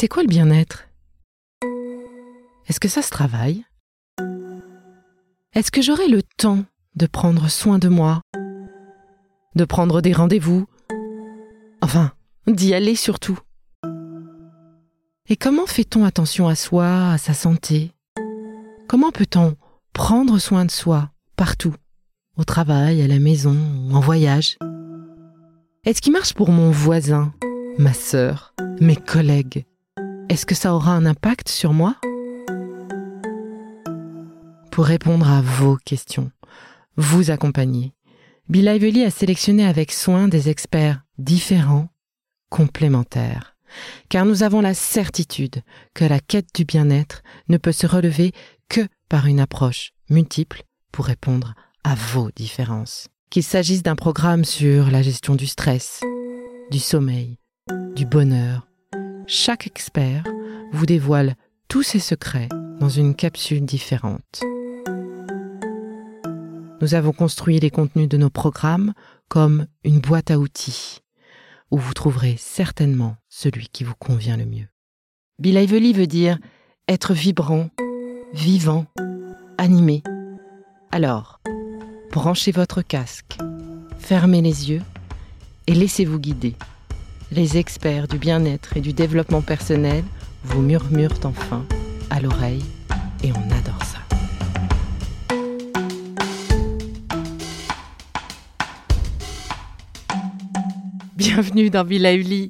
[0.00, 0.88] C'est quoi le bien-être?
[2.66, 3.66] Est-ce que ça se travaille?
[5.52, 6.64] Est-ce que j'aurai le temps
[6.96, 8.22] de prendre soin de moi?
[9.56, 10.64] De prendre des rendez-vous?
[11.82, 12.12] Enfin,
[12.46, 13.38] d'y aller surtout.
[15.28, 17.92] Et comment fait-on attention à soi, à sa santé?
[18.88, 19.54] Comment peut-on
[19.92, 21.74] prendre soin de soi partout?
[22.38, 23.54] Au travail, à la maison,
[23.92, 24.56] en voyage?
[25.84, 27.34] Est-ce qui marche pour mon voisin,
[27.76, 29.66] ma sœur, mes collègues?
[30.30, 31.96] Est-ce que ça aura un impact sur moi?
[34.70, 36.30] Pour répondre à vos questions,
[36.96, 37.94] vous accompagner,
[38.48, 41.88] Bill a sélectionné avec soin des experts différents,
[42.48, 43.56] complémentaires.
[44.08, 45.62] Car nous avons la certitude
[45.94, 48.30] que la quête du bien-être ne peut se relever
[48.68, 53.08] que par une approche multiple pour répondre à vos différences.
[53.30, 56.00] Qu'il s'agisse d'un programme sur la gestion du stress,
[56.70, 57.36] du sommeil,
[57.96, 58.69] du bonheur,
[59.32, 60.24] chaque expert
[60.72, 61.36] vous dévoile
[61.68, 62.48] tous ses secrets
[62.80, 64.42] dans une capsule différente.
[66.80, 68.92] Nous avons construit les contenus de nos programmes
[69.28, 70.98] comme une boîte à outils
[71.70, 74.66] où vous trouverez certainement celui qui vous convient le mieux.
[75.38, 76.36] Bill Ively veut dire
[76.88, 77.70] être vibrant,
[78.34, 78.86] vivant,
[79.58, 80.02] animé.
[80.90, 81.40] Alors,
[82.10, 83.38] branchez votre casque,
[84.00, 84.82] fermez les yeux
[85.68, 86.56] et laissez-vous guider.
[87.32, 90.02] Les experts du bien-être et du développement personnel
[90.42, 91.64] vous murmurent enfin
[92.10, 92.64] à l'oreille
[93.22, 93.98] et on adore ça.
[101.16, 102.48] Bienvenue dans Villa Uli.